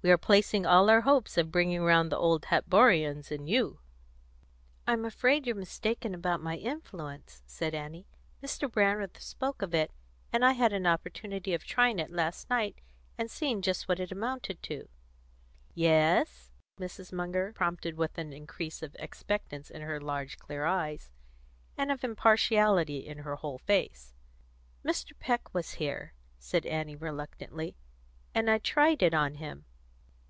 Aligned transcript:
"We 0.00 0.12
are 0.12 0.16
placing 0.16 0.64
all 0.64 0.88
our 0.90 1.00
hopes 1.00 1.36
of 1.36 1.50
bringing 1.50 1.82
round 1.82 2.12
the 2.12 2.16
Old 2.16 2.44
Hatborians 2.44 3.32
in 3.32 3.48
you." 3.48 3.80
"I'm 4.86 5.04
afraid 5.04 5.44
you're 5.44 5.56
mistaken 5.56 6.14
about 6.14 6.40
my 6.40 6.54
influence," 6.56 7.42
said 7.46 7.74
Annie. 7.74 8.06
"Mr. 8.40 8.70
Brandreth 8.70 9.20
spoke 9.20 9.60
of 9.60 9.74
it, 9.74 9.90
and 10.32 10.44
I 10.44 10.52
had 10.52 10.72
an 10.72 10.86
opportunity 10.86 11.52
of 11.52 11.64
trying 11.64 11.98
it 11.98 12.10
last 12.10 12.48
night, 12.48 12.80
and 13.18 13.28
seeing 13.28 13.60
just 13.60 13.88
what 13.88 13.98
it 13.98 14.12
amounted 14.12 14.62
to." 14.62 14.88
"Yes?" 15.74 16.52
Mrs. 16.78 17.12
Munger 17.12 17.52
prompted, 17.52 17.96
with 17.96 18.18
an 18.18 18.32
increase 18.32 18.84
of 18.84 18.94
expectance 19.00 19.68
in 19.68 19.82
her 19.82 20.00
large 20.00 20.38
clear 20.38 20.64
eyes, 20.64 21.10
and 21.76 21.90
of 21.90 22.04
impartiality 22.04 22.98
in 23.04 23.18
her 23.18 23.34
whole 23.34 23.58
face. 23.58 24.14
"Mr. 24.84 25.12
Peck 25.18 25.52
was 25.52 25.72
here," 25.72 26.14
said 26.38 26.64
Annie 26.66 26.94
reluctantly, 26.96 27.74
"and 28.32 28.48
I 28.48 28.58
tried 28.58 29.02
it 29.02 29.12
on 29.12 29.34
him." 29.34 29.64